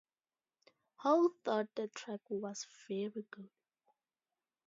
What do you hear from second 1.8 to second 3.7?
track was "very good".